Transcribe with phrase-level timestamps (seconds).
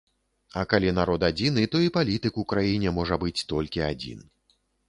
[0.59, 4.29] А калі народ адзіны, то і палітык у краіне можа быць толькі адзін.